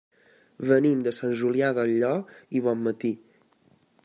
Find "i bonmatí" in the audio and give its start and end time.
2.61-3.17